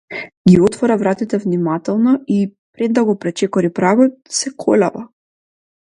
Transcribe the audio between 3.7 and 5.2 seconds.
прагот, се колеба.